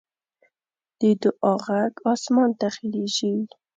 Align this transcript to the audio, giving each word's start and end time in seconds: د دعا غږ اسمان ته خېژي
د 0.99 1.01
دعا 1.23 1.53
غږ 1.65 1.93
اسمان 2.13 2.49
ته 2.59 2.67
خېژي 2.75 3.33